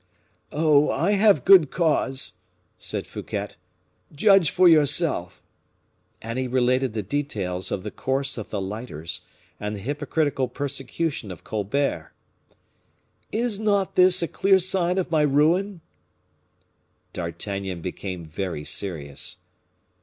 "Oh! 0.51 0.89
I 0.89 1.11
have 1.11 1.45
good 1.45 1.69
cause," 1.69 2.31
said 2.79 3.05
Fouquet. 3.05 3.49
"Judge 4.11 4.49
for 4.49 4.67
yourself." 4.67 5.43
And 6.23 6.39
he 6.39 6.47
related 6.47 6.93
the 6.93 7.03
details 7.03 7.71
of 7.71 7.83
the 7.83 7.91
course 7.91 8.35
of 8.35 8.49
the 8.49 8.59
lighters, 8.59 9.21
and 9.59 9.75
the 9.75 9.79
hypocritical 9.79 10.47
persecution 10.47 11.29
of 11.29 11.43
Colbert. 11.43 12.13
"Is 13.31 13.59
not 13.59 13.93
this 13.93 14.23
a 14.23 14.27
clear 14.27 14.57
sign 14.57 14.97
of 14.97 15.11
my 15.11 15.21
ruin?" 15.21 15.81
D'Artagnan 17.13 17.81
became 17.81 18.25
very 18.25 18.65
serious. 18.65 19.37